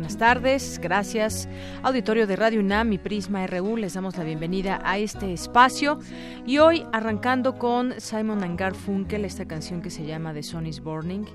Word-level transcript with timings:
Buenas 0.00 0.16
tardes, 0.16 0.80
gracias. 0.82 1.46
Auditorio 1.82 2.26
de 2.26 2.34
Radio 2.34 2.60
UNAM 2.60 2.90
y 2.94 2.96
Prisma 2.96 3.46
RU, 3.46 3.76
les 3.76 3.92
damos 3.92 4.16
la 4.16 4.24
bienvenida 4.24 4.80
a 4.82 4.96
este 4.96 5.34
espacio. 5.34 5.98
Y 6.46 6.56
hoy 6.56 6.86
arrancando 6.90 7.58
con 7.58 7.92
Simon 8.00 8.42
and 8.42 8.58
Garfunkel, 8.58 9.26
esta 9.26 9.46
canción 9.46 9.82
que 9.82 9.90
se 9.90 10.06
llama 10.06 10.32
The 10.32 10.42
Sun 10.42 10.64
is 10.64 10.80
Burning. 10.80 11.26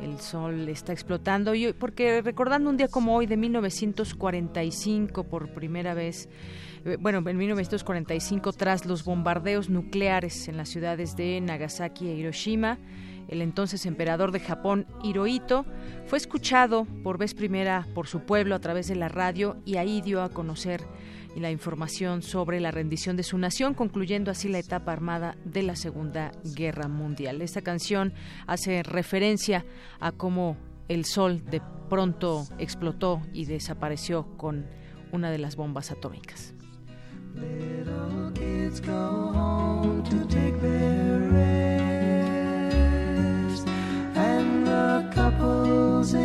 El 0.00 0.20
sol 0.20 0.68
está 0.68 0.92
explotando. 0.92 1.56
Y 1.56 1.72
porque 1.72 2.22
recordando 2.22 2.70
un 2.70 2.76
día 2.76 2.86
como 2.86 3.16
hoy 3.16 3.26
de 3.26 3.36
1945, 3.36 5.24
por 5.24 5.52
primera 5.52 5.92
vez, 5.94 6.28
eh, 6.84 6.96
bueno, 7.00 7.18
en 7.28 7.36
1945, 7.36 8.52
tras 8.52 8.86
los 8.86 9.04
bombardeos 9.04 9.70
nucleares 9.70 10.46
en 10.46 10.56
las 10.56 10.68
ciudades 10.68 11.16
de 11.16 11.40
Nagasaki 11.40 12.06
e 12.06 12.14
Hiroshima, 12.14 12.78
el 13.28 13.42
entonces 13.42 13.86
emperador 13.86 14.32
de 14.32 14.40
Japón, 14.40 14.86
Hirohito, 15.02 15.64
fue 16.06 16.18
escuchado 16.18 16.86
por 17.02 17.18
vez 17.18 17.34
primera 17.34 17.86
por 17.94 18.06
su 18.06 18.20
pueblo 18.20 18.54
a 18.54 18.60
través 18.60 18.88
de 18.88 18.96
la 18.96 19.08
radio 19.08 19.56
y 19.64 19.76
ahí 19.76 20.00
dio 20.00 20.22
a 20.22 20.30
conocer 20.30 20.82
la 21.36 21.50
información 21.50 22.22
sobre 22.22 22.60
la 22.60 22.70
rendición 22.70 23.16
de 23.16 23.22
su 23.22 23.38
nación, 23.38 23.74
concluyendo 23.74 24.30
así 24.30 24.48
la 24.48 24.58
etapa 24.58 24.92
armada 24.92 25.36
de 25.44 25.62
la 25.62 25.76
Segunda 25.76 26.32
Guerra 26.44 26.88
Mundial. 26.88 27.42
Esta 27.42 27.62
canción 27.62 28.12
hace 28.46 28.82
referencia 28.82 29.64
a 30.00 30.12
cómo 30.12 30.56
el 30.88 31.04
sol 31.04 31.42
de 31.50 31.60
pronto 31.88 32.46
explotó 32.58 33.22
y 33.32 33.46
desapareció 33.46 34.36
con 34.36 34.66
una 35.12 35.30
de 35.30 35.38
las 35.38 35.56
bombas 35.56 35.90
atómicas. 35.90 36.54
Así 46.04 46.18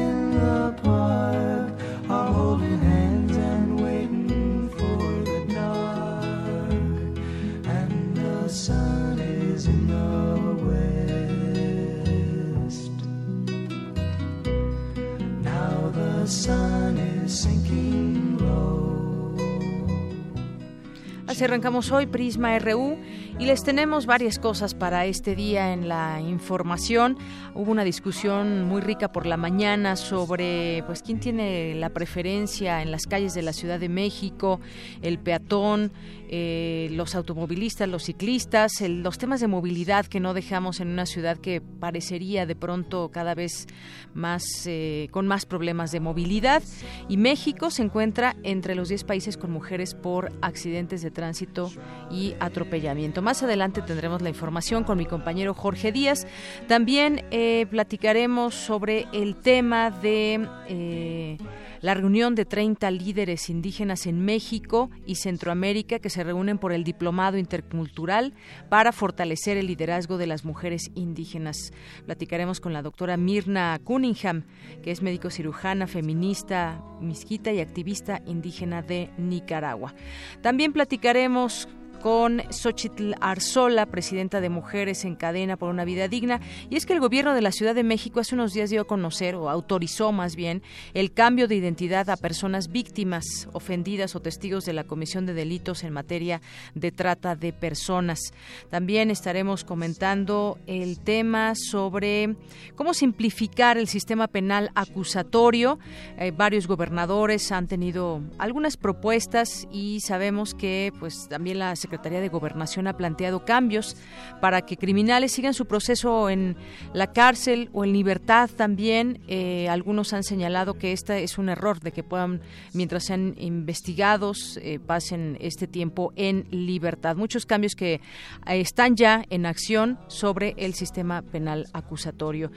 arrancamos 21.46 21.90
hoy 21.94 22.06
Prisma 22.06 22.60
RU 22.60 22.98
y 23.40 23.46
les 23.46 23.64
tenemos 23.64 24.06
varias 24.06 24.38
cosas 24.38 24.74
para 24.76 25.06
este 25.06 25.34
día 25.34 25.72
en 25.72 25.88
la 25.88 26.20
información. 26.20 27.18
Hubo 27.56 27.72
una 27.72 27.86
discusión 27.86 28.64
muy 28.66 28.82
rica 28.82 29.14
por 29.14 29.26
la 29.26 29.38
mañana 29.38 29.96
sobre 29.96 30.84
pues 30.86 31.02
quién 31.02 31.22
tiene 31.22 31.74
la 31.76 31.90
preferencia 31.90 32.82
en 32.82 32.92
las 32.92 33.06
calles 33.08 33.34
de 33.34 33.42
la 33.42 33.54
Ciudad 33.54 33.80
de 33.80 33.88
México, 33.88 34.60
el 35.02 35.20
peatón, 35.20 35.94
eh, 36.32 36.90
los 36.92 37.16
automovilistas, 37.16 37.88
los 37.88 38.04
ciclistas, 38.04 38.82
el- 38.82 39.02
los 39.04 39.18
temas 39.18 39.40
de 39.40 39.48
movilidad 39.48 40.06
que 40.06 40.20
no 40.20 40.34
dejamos 40.34 40.80
en 40.82 40.90
una 40.90 41.06
ciudad 41.06 41.38
que 41.38 41.62
parecería 41.62 42.46
de 42.46 42.56
pronto 42.56 43.10
cada 43.12 43.36
vez 43.36 43.68
más 44.14 44.44
eh, 44.68 45.08
con 45.12 45.28
más 45.28 45.46
problemas 45.46 45.92
de 45.92 46.02
movilidad 46.02 46.62
y 47.08 47.16
México 47.18 47.72
se 47.72 47.84
encuentra 47.84 48.36
entre 48.44 48.76
los 48.76 48.90
10 48.90 49.06
países 49.06 49.38
con 49.38 49.50
mujeres 49.50 49.96
por 49.96 50.32
accidentes 50.42 51.02
de 51.02 51.10
tránsito 51.10 51.72
y 52.12 52.36
atropellamiento. 52.42 53.22
Más 53.30 53.44
adelante 53.44 53.84
tendremos 53.84 54.24
la 54.24 54.30
información 54.30 54.84
con 54.84 54.98
mi 54.98 55.06
compañero 55.06 55.54
Jorge 55.54 55.92
Díaz. 55.92 56.26
También 56.68 57.24
eh, 57.30 57.68
platicaremos 57.70 58.56
sobre 58.56 59.06
el 59.14 59.36
tema 59.36 59.92
de 59.92 60.50
eh, 60.68 61.38
la 61.80 61.94
reunión 61.94 62.34
de 62.34 62.46
30 62.46 62.90
líderes 62.90 63.52
indígenas 63.52 64.08
en 64.08 64.26
México 64.26 64.90
y 65.06 65.14
Centroamérica 65.14 66.00
que 66.00 66.10
se 66.10 66.24
reúnen 66.24 66.58
por 66.58 66.72
el 66.72 66.84
Diplomado 66.84 67.38
Intercultural 67.38 68.34
para 68.68 68.92
fortalecer 68.92 69.58
el 69.58 69.68
liderazgo 69.68 70.18
de 70.18 70.26
las 70.26 70.44
mujeres 70.44 70.90
indígenas. 70.96 71.72
Platicaremos 72.08 72.60
con 72.60 72.74
la 72.74 72.82
doctora 72.82 73.16
Mirna 73.16 73.80
Cunningham, 73.84 74.46
que 74.82 74.90
es 74.90 75.04
médico 75.04 75.30
cirujana, 75.30 75.86
feminista, 75.86 76.84
misquita 77.00 77.52
y 77.52 77.60
activista 77.60 78.24
indígena 78.26 78.82
de 78.82 79.12
Nicaragua. 79.20 79.94
También 80.42 80.74
platicaremos 80.74 81.68
con 82.02 82.42
Xochitl 82.50 83.14
Arzola, 83.22 83.86
presidenta 83.86 84.42
de 84.42 84.50
Mujeres 84.50 85.06
en 85.06 85.16
Cadena 85.16 85.58
por 85.58 85.70
una 85.70 85.86
Vida 85.86 86.08
Digna. 86.08 86.40
Y 86.70 86.76
es 86.76 86.86
que 86.86 86.94
el 86.94 87.00
gobierno 87.00 87.34
de 87.34 87.42
la 87.42 87.52
Ciudad 87.52 87.76
de 87.76 87.84
México 87.84 88.20
hace 88.20 88.36
unos 88.36 88.54
días 88.54 88.70
dio 88.70 88.82
a 88.82 88.88
conocer, 88.88 89.36
o 89.36 89.50
autorizó 89.50 90.12
más 90.12 90.36
bien, 90.36 90.62
el 90.94 91.12
cambio 91.12 91.48
de 91.48 91.56
identidad 91.56 92.10
a 92.10 92.18
personas 92.18 92.70
víctimas, 92.70 93.50
ofendidas 93.54 94.16
o 94.16 94.22
testigos 94.22 94.66
de 94.66 94.74
la 94.74 94.84
comisión 94.84 95.26
de 95.26 95.34
delitos 95.34 95.84
en 95.84 95.94
materia 95.94 96.42
de 96.74 96.92
trata 96.92 97.36
de 97.36 97.54
personas. 97.54 98.34
También 98.70 99.12
estaremos 99.12 99.64
comentando 99.64 100.58
el 100.68 101.00
tema 101.00 101.54
sobre 101.56 102.36
cómo 102.76 102.94
simplificar 102.94 103.78
el 103.78 103.88
sistema 103.88 104.28
penal 104.28 104.72
acusatorio. 104.76 105.80
Eh, 106.18 106.32
varios 106.32 106.68
gobernadores 106.68 107.52
han 107.52 107.68
tenido 107.68 108.22
algunas 108.38 108.78
propuestas 108.78 109.68
y 109.72 110.00
sabemos 110.02 110.54
que 110.54 110.94
pues 111.00 111.28
también 111.30 111.60
la 111.60 111.76
Secretaría 111.90 112.22
de 112.22 112.30
Gobernación 112.30 112.86
ha 112.86 112.96
planteado 112.96 113.46
cambios 113.46 113.98
para 114.42 114.62
que 114.62 114.78
criminales 114.78 115.32
sigan 115.32 115.56
su 115.56 115.66
proceso 115.66 116.30
en 116.30 116.56
la 116.94 117.12
cárcel 117.12 117.72
o 117.74 117.84
en 117.84 117.94
libertad 117.94 118.48
también. 118.56 119.22
Eh, 119.28 119.68
algunos 119.70 120.14
han 120.14 120.24
señalado 120.24 120.76
que 120.76 120.92
este 120.92 121.24
es 121.24 121.40
un 121.40 121.50
error 121.50 121.80
de 121.80 121.92
que 121.92 122.04
puedan, 122.04 122.42
mientras 122.74 123.06
sean 123.06 123.34
investigados, 123.40 124.60
eh, 124.62 124.78
pasen 124.78 125.36
este 125.42 125.66
tiempo 125.66 126.14
en 126.16 126.46
libertad. 126.52 127.16
Muchos 127.16 127.48
cambios 127.48 127.74
que 127.74 127.94
eh, 127.96 128.02
están 128.46 128.96
ya 128.96 129.26
en 129.32 129.48
acción 129.48 129.98
sobre 130.10 130.54
el 130.58 130.76
sistema 130.76 131.24
penal 131.24 131.66
acusatorio. 131.74 132.52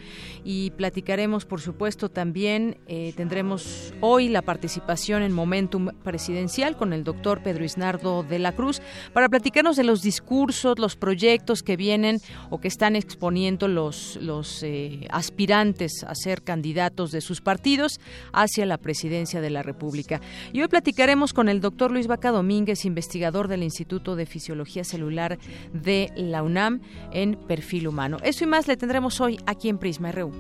Y 0.45 0.73
platicaremos, 0.73 1.47
por 1.47 1.63
supuesto, 1.63 2.11
también 2.11 2.77
tendremos 3.17 3.95
hoy 4.01 4.29
la 4.29 4.43
participación 4.43 5.23
en 5.23 5.33
Momentum 5.33 5.89
Presidencial 6.03 6.77
con 6.77 6.93
el 6.93 7.03
doctor 7.05 7.43
Pedro 7.43 7.65
Isnardo 7.65 8.23
de 8.23 8.39
la 8.39 8.53
Cruz 8.53 8.83
para 9.23 9.31
platicarnos 9.31 9.77
de 9.77 9.85
los 9.85 10.03
discursos, 10.03 10.81
los 10.81 10.97
proyectos 10.97 11.63
que 11.63 11.77
vienen 11.77 12.19
o 12.51 12.59
que 12.59 12.67
están 12.67 12.97
exponiendo 12.97 13.69
los, 13.69 14.19
eh, 14.65 15.07
aspirantes 15.11 16.03
a 16.03 16.17
ser 16.17 16.43
candidatos 16.43 17.13
de 17.13 17.21
sus 17.21 17.41
partidos 17.41 18.01
hacia 18.33 18.67
la 18.67 18.79
presidencia 18.79 19.41
de 19.41 19.51
la 19.51 19.63
República. 19.63 20.21
Y 20.53 20.61
hoy 20.61 20.67
platicaremos 20.67 21.33
con 21.33 21.49
el 21.49 21.61
doctor 21.61 21.93
Luis 21.93 22.09
Vaca 22.09 22.33
Domínguez, 22.33 22.85
investigador 22.85 23.47
del 23.47 23.63
Instituto 23.63 24.17
de 24.17 24.27
Fisiología 24.27 24.83
Celular 24.83 25.39
de 25.73 26.11
la 26.17 26.43
UNAM 26.43 26.81
en 27.13 27.37
perfil 27.37 27.87
humano. 27.87 28.17
Eso 28.25 28.43
y 28.43 28.49
más 28.49 28.67
le 28.67 28.77
tendremos 28.77 29.21
hoy 29.21 29.39
aquí 29.47 29.69
en 29.69 29.79
Prisma 29.79 30.11
RU. 30.11 30.33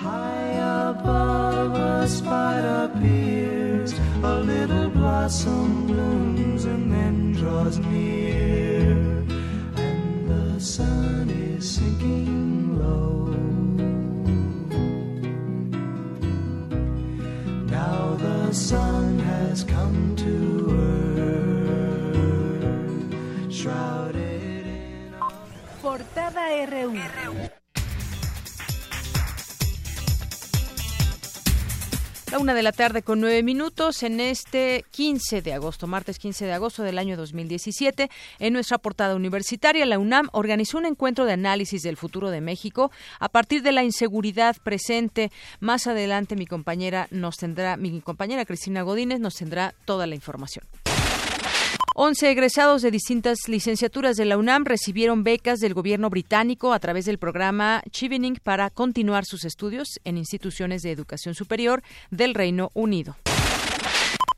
High 0.00 0.50
draws 7.40 7.78
near, 7.78 8.92
and 9.76 10.28
the 10.28 10.60
sun 10.60 11.30
is 11.30 11.76
sinking 11.76 12.78
low. 12.78 13.32
Now 17.64 18.14
the 18.16 18.52
sun 18.52 19.18
has 19.20 19.64
come 19.64 20.14
to 20.16 20.34
earth, 22.66 23.50
shrouded 23.50 24.66
in 24.66 25.14
Portada 25.80 26.68
RU. 26.70 27.49
La 32.30 32.38
una 32.38 32.54
de 32.54 32.62
la 32.62 32.70
tarde 32.70 33.02
con 33.02 33.20
nueve 33.20 33.42
minutos 33.42 34.04
en 34.04 34.20
este 34.20 34.84
15 34.92 35.42
de 35.42 35.52
agosto, 35.52 35.88
martes 35.88 36.20
15 36.20 36.46
de 36.46 36.52
agosto 36.52 36.84
del 36.84 36.98
año 36.98 37.16
2017. 37.16 38.08
En 38.38 38.52
nuestra 38.52 38.78
portada 38.78 39.16
universitaria, 39.16 39.84
la 39.84 39.98
UNAM 39.98 40.28
organizó 40.30 40.78
un 40.78 40.86
encuentro 40.86 41.24
de 41.24 41.32
análisis 41.32 41.82
del 41.82 41.96
futuro 41.96 42.30
de 42.30 42.40
México 42.40 42.92
a 43.18 43.28
partir 43.28 43.62
de 43.62 43.72
la 43.72 43.82
inseguridad 43.82 44.56
presente. 44.62 45.32
Más 45.58 45.88
adelante 45.88 46.36
mi 46.36 46.46
compañera 46.46 47.08
nos 47.10 47.36
tendrá, 47.36 47.76
mi 47.76 48.00
compañera 48.00 48.44
Cristina 48.44 48.82
Godínez 48.82 49.18
nos 49.18 49.34
tendrá 49.34 49.74
toda 49.84 50.06
la 50.06 50.14
información. 50.14 50.64
11 52.02 52.30
egresados 52.30 52.80
de 52.80 52.90
distintas 52.90 53.40
licenciaturas 53.46 54.16
de 54.16 54.24
la 54.24 54.38
UNAM 54.38 54.64
recibieron 54.64 55.22
becas 55.22 55.58
del 55.58 55.74
gobierno 55.74 56.08
británico 56.08 56.72
a 56.72 56.78
través 56.78 57.04
del 57.04 57.18
programa 57.18 57.82
Chevening 57.90 58.36
para 58.42 58.70
continuar 58.70 59.26
sus 59.26 59.44
estudios 59.44 60.00
en 60.04 60.16
instituciones 60.16 60.80
de 60.80 60.92
educación 60.92 61.34
superior 61.34 61.82
del 62.10 62.32
Reino 62.32 62.70
Unido. 62.72 63.18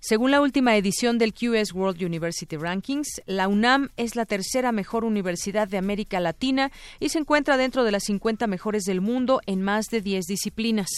Según 0.00 0.32
la 0.32 0.40
última 0.40 0.76
edición 0.76 1.18
del 1.18 1.32
QS 1.32 1.72
World 1.72 2.02
University 2.02 2.56
Rankings, 2.56 3.22
la 3.26 3.46
UNAM 3.46 3.90
es 3.96 4.16
la 4.16 4.26
tercera 4.26 4.72
mejor 4.72 5.04
universidad 5.04 5.68
de 5.68 5.78
América 5.78 6.18
Latina 6.18 6.72
y 6.98 7.10
se 7.10 7.20
encuentra 7.20 7.56
dentro 7.56 7.84
de 7.84 7.92
las 7.92 8.02
50 8.02 8.48
mejores 8.48 8.82
del 8.82 9.00
mundo 9.00 9.40
en 9.46 9.62
más 9.62 9.86
de 9.86 10.00
10 10.00 10.26
disciplinas. 10.26 10.88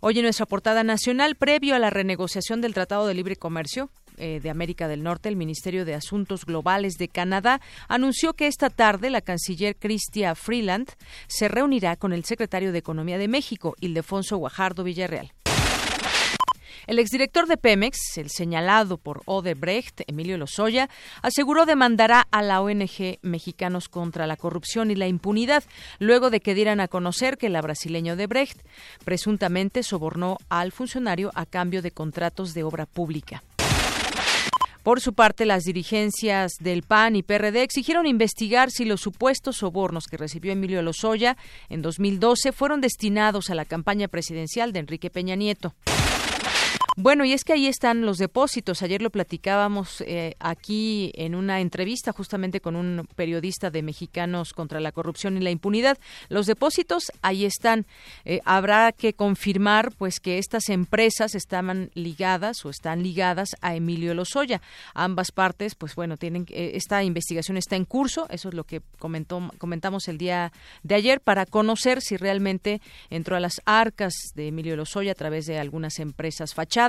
Hoy 0.00 0.18
en 0.18 0.22
nuestra 0.22 0.46
portada 0.46 0.82
nacional, 0.82 1.36
previo 1.36 1.74
a 1.74 1.78
la 1.78 1.90
renegociación 1.90 2.62
del 2.62 2.72
Tratado 2.72 3.06
de 3.06 3.12
Libre 3.12 3.36
Comercio, 3.36 3.90
eh, 4.16 4.40
de 4.42 4.50
América 4.50 4.88
del 4.88 5.02
Norte, 5.02 5.28
el 5.28 5.36
Ministerio 5.36 5.84
de 5.84 5.94
Asuntos 5.94 6.44
Globales 6.44 6.94
de 6.94 7.08
Canadá 7.08 7.60
anunció 7.88 8.34
que 8.34 8.46
esta 8.46 8.70
tarde 8.70 9.10
la 9.10 9.20
canciller 9.20 9.76
Cristia 9.76 10.34
Freeland 10.34 10.88
se 11.26 11.48
reunirá 11.48 11.96
con 11.96 12.12
el 12.12 12.24
secretario 12.24 12.72
de 12.72 12.78
Economía 12.78 13.18
de 13.18 13.28
México, 13.28 13.74
Ildefonso 13.80 14.36
Guajardo 14.36 14.84
Villarreal. 14.84 15.32
El 16.86 17.00
exdirector 17.00 17.48
de 17.48 17.56
Pemex, 17.56 18.16
el 18.16 18.30
señalado 18.30 18.96
por 18.96 19.22
Odebrecht, 19.24 20.02
Emilio 20.06 20.38
Lozoya, 20.38 20.88
aseguró 21.20 21.66
demandará 21.66 22.28
a 22.30 22.42
la 22.42 22.60
ONG 22.60 23.18
Mexicanos 23.22 23.88
contra 23.88 24.28
la 24.28 24.36
Corrupción 24.36 24.92
y 24.92 24.94
la 24.94 25.08
Impunidad, 25.08 25.64
luego 25.98 26.30
de 26.30 26.40
que 26.40 26.54
dieran 26.54 26.78
a 26.78 26.86
conocer 26.86 27.38
que 27.38 27.48
la 27.48 27.60
brasileña 27.60 28.12
Odebrecht 28.12 28.60
presuntamente 29.04 29.82
sobornó 29.82 30.38
al 30.48 30.70
funcionario 30.70 31.32
a 31.34 31.44
cambio 31.44 31.82
de 31.82 31.90
contratos 31.90 32.54
de 32.54 32.62
obra 32.62 32.86
pública. 32.86 33.42
Por 34.86 35.00
su 35.00 35.14
parte, 35.14 35.46
las 35.46 35.64
dirigencias 35.64 36.52
del 36.60 36.84
PAN 36.84 37.16
y 37.16 37.24
PRD 37.24 37.64
exigieron 37.64 38.06
investigar 38.06 38.70
si 38.70 38.84
los 38.84 39.00
supuestos 39.00 39.56
sobornos 39.56 40.06
que 40.06 40.16
recibió 40.16 40.52
Emilio 40.52 40.80
Lozoya 40.80 41.36
en 41.68 41.82
2012 41.82 42.52
fueron 42.52 42.80
destinados 42.80 43.50
a 43.50 43.56
la 43.56 43.64
campaña 43.64 44.06
presidencial 44.06 44.72
de 44.72 44.78
Enrique 44.78 45.10
Peña 45.10 45.34
Nieto. 45.34 45.74
Bueno, 46.98 47.26
y 47.26 47.34
es 47.34 47.44
que 47.44 47.52
ahí 47.52 47.66
están 47.66 48.06
los 48.06 48.16
depósitos. 48.16 48.80
Ayer 48.80 49.02
lo 49.02 49.10
platicábamos 49.10 50.00
eh, 50.06 50.34
aquí 50.38 51.12
en 51.14 51.34
una 51.34 51.60
entrevista 51.60 52.10
justamente 52.10 52.62
con 52.62 52.74
un 52.74 53.06
periodista 53.14 53.68
de 53.68 53.82
Mexicanos 53.82 54.54
contra 54.54 54.80
la 54.80 54.92
Corrupción 54.92 55.36
y 55.36 55.42
la 55.42 55.50
Impunidad. 55.50 55.98
Los 56.30 56.46
depósitos 56.46 57.12
ahí 57.20 57.44
están. 57.44 57.84
Eh, 58.24 58.40
habrá 58.46 58.92
que 58.92 59.12
confirmar 59.12 59.92
pues 59.98 60.20
que 60.20 60.38
estas 60.38 60.70
empresas 60.70 61.34
estaban 61.34 61.90
ligadas 61.92 62.64
o 62.64 62.70
están 62.70 63.02
ligadas 63.02 63.50
a 63.60 63.76
Emilio 63.76 64.14
Lozoya. 64.14 64.62
Ambas 64.94 65.32
partes, 65.32 65.74
pues 65.74 65.94
bueno, 65.96 66.16
tienen 66.16 66.46
eh, 66.48 66.70
esta 66.76 67.04
investigación 67.04 67.58
está 67.58 67.76
en 67.76 67.84
curso. 67.84 68.26
Eso 68.30 68.48
es 68.48 68.54
lo 68.54 68.64
que 68.64 68.80
comentó, 68.98 69.50
comentamos 69.58 70.08
el 70.08 70.16
día 70.16 70.50
de 70.82 70.94
ayer 70.94 71.20
para 71.20 71.44
conocer 71.44 72.00
si 72.00 72.16
realmente 72.16 72.80
entró 73.10 73.36
a 73.36 73.40
las 73.40 73.60
arcas 73.66 74.14
de 74.34 74.48
Emilio 74.48 74.76
Lozoya 74.76 75.12
a 75.12 75.14
través 75.14 75.44
de 75.44 75.58
algunas 75.58 75.98
empresas 75.98 76.54
fachadas 76.54 76.85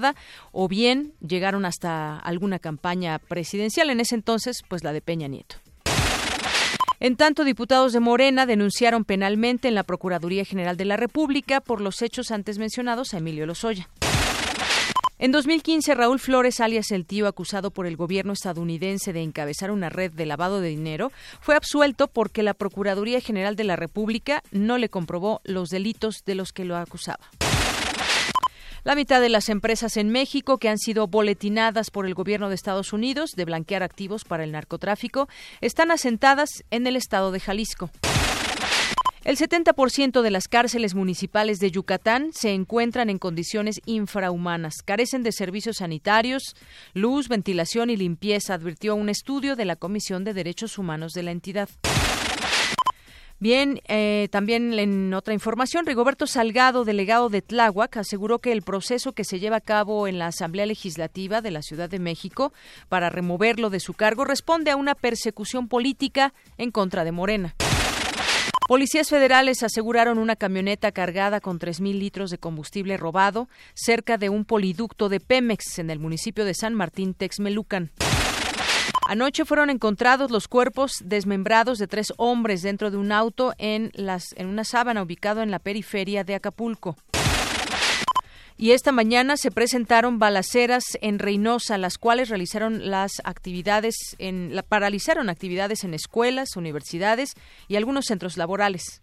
o 0.52 0.68
bien 0.68 1.14
llegaron 1.26 1.66
hasta 1.66 2.18
alguna 2.18 2.60
campaña 2.60 3.20
presidencial, 3.20 3.90
en 3.90 4.00
ese 4.00 4.16
entonces, 4.16 4.64
pues 4.68 4.84
la 4.84 4.94
de 4.94 5.02
Peña 5.02 5.28
Nieto. 5.28 5.58
En 7.00 7.16
tanto, 7.16 7.44
diputados 7.44 7.94
de 7.94 8.00
Morena 8.00 8.48
denunciaron 8.48 9.06
penalmente 9.06 9.68
en 9.68 9.76
la 9.76 9.84
Procuraduría 9.84 10.46
General 10.46 10.78
de 10.78 10.86
la 10.86 10.98
República 10.98 11.62
por 11.62 11.80
los 11.80 12.02
hechos 12.02 12.32
antes 12.32 12.58
mencionados 12.58 13.14
a 13.14 13.20
Emilio 13.20 13.46
Lozoya. 13.46 13.88
En 15.20 15.32
2015, 15.32 15.96
Raúl 15.96 16.20
Flores, 16.20 16.60
alias 16.60 16.92
el 16.92 17.06
tío 17.06 17.28
acusado 17.28 17.72
por 17.72 17.88
el 17.88 17.98
gobierno 17.98 18.34
estadounidense 18.34 19.14
de 19.14 19.24
encabezar 19.24 19.72
una 19.72 19.90
red 19.90 20.12
de 20.12 20.28
lavado 20.28 20.62
de 20.62 20.70
dinero, 20.70 21.12
fue 21.40 21.56
absuelto 21.56 22.08
porque 22.08 22.44
la 22.44 22.54
Procuraduría 22.54 23.20
General 23.20 23.56
de 23.56 23.64
la 23.64 23.76
República 23.76 24.44
no 24.52 24.78
le 24.78 24.90
comprobó 24.90 25.42
los 25.44 25.70
delitos 25.70 26.24
de 26.26 26.36
los 26.36 26.52
que 26.52 26.66
lo 26.66 26.78
acusaba. 26.78 27.30
La 28.88 28.96
mitad 28.96 29.20
de 29.20 29.28
las 29.28 29.50
empresas 29.50 29.98
en 29.98 30.12
México 30.12 30.60
que 30.60 30.70
han 30.70 30.78
sido 30.78 31.08
boletinadas 31.08 31.92
por 31.92 32.06
el 32.06 32.14
gobierno 32.14 32.48
de 32.48 32.56
Estados 32.56 32.94
Unidos 32.94 33.32
de 33.36 33.44
blanquear 33.44 33.84
activos 33.84 34.24
para 34.24 34.46
el 34.46 34.54
narcotráfico 34.54 35.28
están 35.60 35.92
asentadas 35.92 36.64
en 36.72 36.88
el 36.88 36.96
estado 36.96 37.34
de 37.34 37.42
Jalisco. 37.42 37.90
El 39.26 39.36
70% 39.36 40.22
de 40.22 40.32
las 40.32 40.48
cárceles 40.48 40.96
municipales 40.96 41.60
de 41.60 41.70
Yucatán 41.70 42.30
se 42.32 42.54
encuentran 42.54 43.10
en 43.10 43.18
condiciones 43.18 43.82
infrahumanas, 43.86 44.76
carecen 44.86 45.22
de 45.22 45.34
servicios 45.34 45.80
sanitarios, 45.80 46.56
luz, 46.94 47.28
ventilación 47.28 47.90
y 47.90 47.98
limpieza, 47.98 48.54
advirtió 48.54 48.96
un 48.96 49.10
estudio 49.10 49.58
de 49.58 49.66
la 49.66 49.76
Comisión 49.76 50.24
de 50.24 50.34
Derechos 50.34 50.78
Humanos 50.78 51.12
de 51.12 51.24
la 51.24 51.32
entidad. 51.32 51.68
Bien, 53.40 53.82
eh, 53.88 54.30
también 54.32 54.74
en 54.80 55.14
otra 55.14 55.34
información, 55.36 55.86
Rigoberto 55.86 56.26
Salgado, 56.26 56.86
delegado 56.86 57.30
de 57.30 57.44
Tláhuac, 57.44 57.98
aseguró 57.98 58.40
que 58.40 58.52
el 58.52 58.64
proceso 58.64 59.12
que 59.12 59.24
se 59.24 59.40
lleva 59.40 59.58
a 59.58 59.62
cabo 59.62 60.08
en 60.08 60.18
la 60.18 60.28
Asamblea 60.28 60.66
Legislativa 60.66 61.42
de 61.42 61.52
la 61.52 61.62
Ciudad 61.62 61.88
de 61.88 62.00
México 62.00 62.52
para 62.90 63.12
removerlo 63.12 63.70
de 63.70 63.80
su 63.80 63.94
cargo 63.94 64.26
responde 64.26 64.72
a 64.72 64.76
una 64.76 64.96
persecución 64.96 65.68
política 65.68 66.34
en 66.58 66.72
contra 66.72 67.04
de 67.04 67.12
Morena. 67.12 67.56
Policías 68.68 69.08
federales 69.08 69.62
aseguraron 69.62 70.18
una 70.18 70.36
camioneta 70.36 70.92
cargada 70.92 71.40
con 71.40 71.60
3.000 71.60 72.00
litros 72.00 72.32
de 72.32 72.40
combustible 72.40 72.98
robado 72.98 73.48
cerca 73.76 74.18
de 74.18 74.30
un 74.30 74.46
poliducto 74.46 75.10
de 75.10 75.20
Pemex 75.20 75.78
en 75.78 75.92
el 75.92 76.00
municipio 76.00 76.44
de 76.44 76.56
San 76.56 76.74
Martín, 76.74 77.14
Texmelucan. 77.14 77.92
Anoche 79.10 79.46
fueron 79.46 79.70
encontrados 79.70 80.32
los 80.32 80.50
cuerpos 80.50 81.02
desmembrados 81.06 81.80
de 81.80 81.88
tres 81.88 82.12
hombres 82.18 82.62
dentro 82.62 82.92
de 82.92 82.98
un 82.98 83.14
auto 83.14 83.54
en, 83.58 83.90
las, 83.94 84.34
en 84.36 84.48
una 84.48 84.66
sábana 84.66 85.02
ubicado 85.02 85.42
en 85.42 85.50
la 85.50 85.60
periferia 85.60 86.26
de 86.26 86.36
Acapulco. 86.36 86.98
Y 88.58 88.72
esta 88.72 88.92
mañana 88.92 89.38
se 89.38 89.50
presentaron 89.50 90.20
balaceras 90.20 90.84
en 91.00 91.20
Reynosa, 91.20 91.78
las 91.78 91.98
cuales 91.98 92.28
realizaron 92.28 92.92
las 92.92 93.22
actividades 93.24 93.96
en 94.20 94.54
la, 94.54 94.62
paralizaron 94.62 95.30
actividades 95.30 95.86
en 95.86 95.94
escuelas, 95.94 96.58
universidades 96.58 97.36
y 97.70 97.78
algunos 97.78 98.08
centros 98.08 98.36
laborales. 98.36 99.00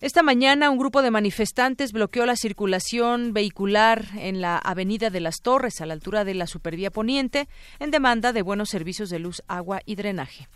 Esta 0.00 0.22
mañana 0.22 0.70
un 0.70 0.78
grupo 0.78 1.02
de 1.02 1.10
manifestantes 1.10 1.92
bloqueó 1.92 2.24
la 2.24 2.34
circulación 2.34 3.34
vehicular 3.34 4.06
en 4.16 4.40
la 4.40 4.56
Avenida 4.56 5.10
de 5.10 5.20
las 5.20 5.42
Torres, 5.42 5.82
a 5.82 5.86
la 5.86 5.92
altura 5.92 6.24
de 6.24 6.32
la 6.32 6.46
Supervía 6.46 6.90
Poniente, 6.90 7.48
en 7.80 7.90
demanda 7.90 8.32
de 8.32 8.40
buenos 8.40 8.70
servicios 8.70 9.10
de 9.10 9.18
luz, 9.18 9.42
agua 9.46 9.82
y 9.84 9.96
drenaje. 9.96 10.48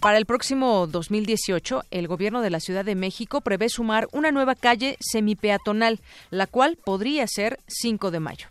Para 0.00 0.18
el 0.18 0.26
próximo 0.26 0.88
2018, 0.88 1.84
el 1.92 2.08
gobierno 2.08 2.40
de 2.40 2.50
la 2.50 2.58
Ciudad 2.58 2.84
de 2.84 2.96
México 2.96 3.42
prevé 3.42 3.68
sumar 3.68 4.08
una 4.10 4.32
nueva 4.32 4.56
calle 4.56 4.96
semipeatonal, 4.98 6.00
la 6.30 6.48
cual 6.48 6.76
podría 6.84 7.28
ser 7.28 7.60
5 7.68 8.10
de 8.10 8.18
mayo. 8.18 8.48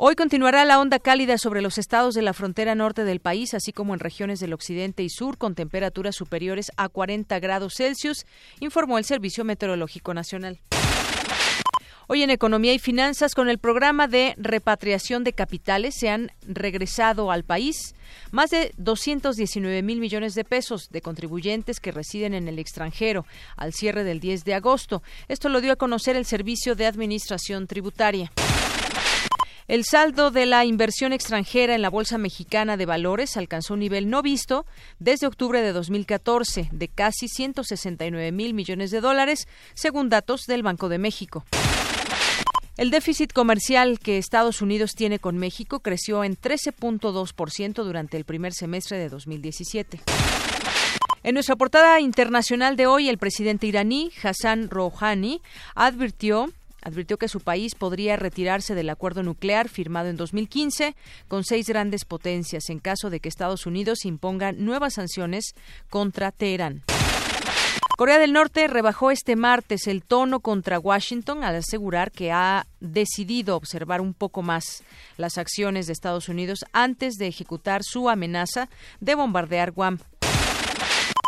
Hoy 0.00 0.14
continuará 0.14 0.64
la 0.64 0.78
onda 0.78 1.00
cálida 1.00 1.38
sobre 1.38 1.60
los 1.60 1.76
estados 1.76 2.14
de 2.14 2.22
la 2.22 2.32
frontera 2.32 2.76
norte 2.76 3.02
del 3.02 3.18
país, 3.18 3.52
así 3.52 3.72
como 3.72 3.94
en 3.94 3.98
regiones 3.98 4.38
del 4.38 4.52
occidente 4.52 5.02
y 5.02 5.08
sur, 5.08 5.38
con 5.38 5.56
temperaturas 5.56 6.14
superiores 6.14 6.70
a 6.76 6.88
40 6.88 7.36
grados 7.40 7.74
Celsius, 7.76 8.24
informó 8.60 8.98
el 8.98 9.04
Servicio 9.04 9.42
Meteorológico 9.42 10.14
Nacional. 10.14 10.60
Hoy 12.06 12.22
en 12.22 12.30
Economía 12.30 12.72
y 12.74 12.78
Finanzas, 12.78 13.34
con 13.34 13.48
el 13.48 13.58
programa 13.58 14.06
de 14.06 14.34
repatriación 14.38 15.24
de 15.24 15.32
capitales, 15.32 15.96
se 15.98 16.10
han 16.10 16.30
regresado 16.46 17.32
al 17.32 17.42
país 17.42 17.96
más 18.30 18.50
de 18.50 18.72
219 18.76 19.82
mil 19.82 19.98
millones 19.98 20.34
de 20.34 20.44
pesos 20.44 20.90
de 20.90 21.02
contribuyentes 21.02 21.80
que 21.80 21.90
residen 21.90 22.34
en 22.34 22.46
el 22.46 22.60
extranjero 22.60 23.26
al 23.56 23.72
cierre 23.72 24.04
del 24.04 24.20
10 24.20 24.44
de 24.44 24.54
agosto. 24.54 25.02
Esto 25.26 25.48
lo 25.48 25.60
dio 25.60 25.72
a 25.72 25.76
conocer 25.76 26.14
el 26.14 26.24
Servicio 26.24 26.76
de 26.76 26.86
Administración 26.86 27.66
Tributaria. 27.66 28.30
El 29.68 29.84
saldo 29.84 30.30
de 30.30 30.46
la 30.46 30.64
inversión 30.64 31.12
extranjera 31.12 31.74
en 31.74 31.82
la 31.82 31.90
Bolsa 31.90 32.16
Mexicana 32.16 32.78
de 32.78 32.86
Valores 32.86 33.36
alcanzó 33.36 33.74
un 33.74 33.80
nivel 33.80 34.08
no 34.08 34.22
visto 34.22 34.64
desde 34.98 35.26
octubre 35.26 35.60
de 35.60 35.74
2014, 35.74 36.70
de 36.72 36.88
casi 36.88 37.28
169 37.28 38.32
mil 38.32 38.54
millones 38.54 38.90
de 38.90 39.02
dólares, 39.02 39.46
según 39.74 40.08
datos 40.08 40.46
del 40.46 40.62
Banco 40.62 40.88
de 40.88 40.96
México. 40.96 41.44
El 42.78 42.90
déficit 42.90 43.34
comercial 43.34 43.98
que 43.98 44.16
Estados 44.16 44.62
Unidos 44.62 44.92
tiene 44.96 45.18
con 45.18 45.36
México 45.36 45.80
creció 45.80 46.24
en 46.24 46.38
13.2% 46.38 47.84
durante 47.84 48.16
el 48.16 48.24
primer 48.24 48.54
semestre 48.54 48.96
de 48.96 49.10
2017. 49.10 50.00
En 51.24 51.34
nuestra 51.34 51.56
portada 51.56 52.00
internacional 52.00 52.76
de 52.76 52.86
hoy, 52.86 53.10
el 53.10 53.18
presidente 53.18 53.66
iraní 53.66 54.12
Hassan 54.22 54.70
Rouhani 54.70 55.42
advirtió 55.74 56.48
advirtió 56.82 57.16
que 57.18 57.28
su 57.28 57.40
país 57.40 57.74
podría 57.74 58.16
retirarse 58.16 58.74
del 58.74 58.90
acuerdo 58.90 59.22
nuclear 59.22 59.68
firmado 59.68 60.08
en 60.08 60.16
2015 60.16 60.94
con 61.28 61.44
seis 61.44 61.68
grandes 61.68 62.04
potencias 62.04 62.68
en 62.70 62.78
caso 62.78 63.10
de 63.10 63.20
que 63.20 63.28
Estados 63.28 63.66
Unidos 63.66 64.04
imponga 64.04 64.52
nuevas 64.52 64.94
sanciones 64.94 65.54
contra 65.90 66.32
Teherán. 66.32 66.84
Corea 67.98 68.20
del 68.20 68.32
Norte 68.32 68.68
rebajó 68.68 69.10
este 69.10 69.34
martes 69.34 69.88
el 69.88 70.04
tono 70.04 70.38
contra 70.38 70.78
Washington 70.78 71.42
al 71.42 71.56
asegurar 71.56 72.12
que 72.12 72.30
ha 72.30 72.64
decidido 72.78 73.56
observar 73.56 74.00
un 74.00 74.14
poco 74.14 74.40
más 74.40 74.84
las 75.16 75.36
acciones 75.36 75.88
de 75.88 75.94
Estados 75.94 76.28
Unidos 76.28 76.64
antes 76.72 77.14
de 77.14 77.26
ejecutar 77.26 77.82
su 77.82 78.08
amenaza 78.08 78.68
de 79.00 79.16
bombardear 79.16 79.72
Guam. 79.72 79.98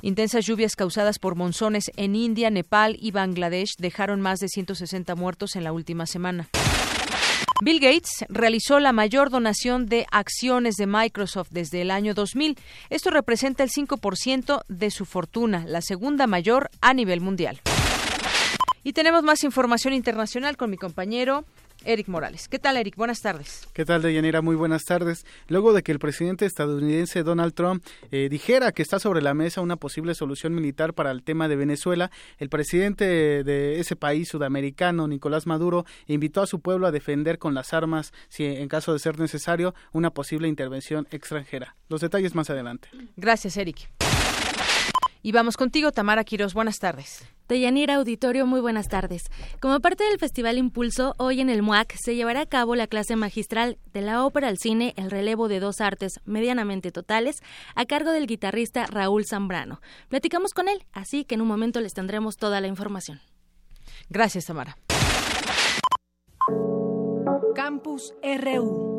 Intensas 0.02 0.46
lluvias 0.46 0.76
causadas 0.76 1.18
por 1.18 1.34
monzones 1.34 1.90
en 1.96 2.16
India, 2.16 2.48
Nepal 2.48 2.96
y 2.98 3.10
Bangladesh 3.10 3.76
dejaron 3.78 4.20
más 4.22 4.38
de 4.38 4.48
160 4.48 5.14
muertos 5.14 5.56
en 5.56 5.64
la 5.64 5.72
última 5.72 6.06
semana. 6.06 6.48
Bill 7.62 7.80
Gates 7.80 8.24
realizó 8.30 8.80
la 8.80 8.94
mayor 8.94 9.28
donación 9.28 9.84
de 9.84 10.06
acciones 10.10 10.76
de 10.76 10.86
Microsoft 10.86 11.48
desde 11.50 11.82
el 11.82 11.90
año 11.90 12.14
2000. 12.14 12.56
Esto 12.88 13.10
representa 13.10 13.62
el 13.62 13.70
5% 13.70 14.62
de 14.66 14.90
su 14.90 15.04
fortuna, 15.04 15.64
la 15.66 15.82
segunda 15.82 16.26
mayor 16.26 16.70
a 16.80 16.94
nivel 16.94 17.20
mundial. 17.20 17.60
Y 18.82 18.94
tenemos 18.94 19.22
más 19.22 19.44
información 19.44 19.92
internacional 19.92 20.56
con 20.56 20.70
mi 20.70 20.78
compañero 20.78 21.44
Eric 21.84 22.08
Morales. 22.08 22.48
¿Qué 22.48 22.58
tal, 22.58 22.76
Eric? 22.76 22.96
Buenas 22.96 23.20
tardes. 23.20 23.68
¿Qué 23.72 23.84
tal, 23.84 24.02
Deyanira? 24.02 24.42
Muy 24.42 24.56
buenas 24.56 24.84
tardes. 24.84 25.24
Luego 25.48 25.72
de 25.72 25.82
que 25.82 25.92
el 25.92 25.98
presidente 25.98 26.46
estadounidense 26.46 27.22
Donald 27.22 27.54
Trump 27.54 27.84
eh, 28.10 28.28
dijera 28.30 28.72
que 28.72 28.82
está 28.82 28.98
sobre 28.98 29.22
la 29.22 29.34
mesa 29.34 29.60
una 29.60 29.76
posible 29.76 30.14
solución 30.14 30.54
militar 30.54 30.94
para 30.94 31.10
el 31.10 31.22
tema 31.22 31.48
de 31.48 31.56
Venezuela, 31.56 32.10
el 32.38 32.48
presidente 32.48 33.04
de 33.44 33.80
ese 33.80 33.96
país 33.96 34.28
sudamericano, 34.28 35.08
Nicolás 35.08 35.46
Maduro, 35.46 35.84
invitó 36.06 36.42
a 36.42 36.46
su 36.46 36.60
pueblo 36.60 36.86
a 36.86 36.92
defender 36.92 37.38
con 37.38 37.54
las 37.54 37.72
armas, 37.72 38.12
si 38.28 38.44
en 38.44 38.68
caso 38.68 38.92
de 38.92 38.98
ser 38.98 39.18
necesario, 39.18 39.74
una 39.92 40.10
posible 40.10 40.48
intervención 40.48 41.06
extranjera. 41.10 41.76
Los 41.88 42.00
detalles 42.00 42.34
más 42.34 42.50
adelante. 42.50 42.88
Gracias, 43.16 43.56
Eric. 43.56 43.88
Y 45.22 45.32
vamos 45.32 45.56
contigo, 45.56 45.92
Tamara 45.92 46.24
Quiroz. 46.24 46.54
Buenas 46.54 46.78
tardes. 46.78 47.26
Deyanira 47.48 47.96
Auditorio, 47.96 48.46
muy 48.46 48.60
buenas 48.60 48.88
tardes. 48.88 49.24
Como 49.60 49.80
parte 49.80 50.04
del 50.04 50.18
Festival 50.18 50.56
Impulso, 50.56 51.14
hoy 51.18 51.40
en 51.40 51.50
el 51.50 51.62
MUAC 51.62 51.94
se 52.00 52.14
llevará 52.14 52.42
a 52.42 52.46
cabo 52.46 52.76
la 52.76 52.86
clase 52.86 53.16
magistral 53.16 53.78
de 53.92 54.02
la 54.02 54.24
ópera 54.24 54.46
al 54.46 54.58
cine 54.58 54.94
El 54.96 55.10
relevo 55.10 55.48
de 55.48 55.58
dos 55.58 55.80
artes 55.80 56.20
medianamente 56.24 56.92
totales, 56.92 57.42
a 57.74 57.86
cargo 57.86 58.12
del 58.12 58.28
guitarrista 58.28 58.86
Raúl 58.86 59.24
Zambrano. 59.26 59.80
Platicamos 60.08 60.54
con 60.54 60.68
él, 60.68 60.84
así 60.92 61.24
que 61.24 61.34
en 61.34 61.40
un 61.40 61.48
momento 61.48 61.80
les 61.80 61.92
tendremos 61.92 62.36
toda 62.36 62.60
la 62.60 62.68
información. 62.68 63.20
Gracias, 64.08 64.46
Tamara. 64.46 64.76
Campus 67.54 68.14
RU. 68.22 68.89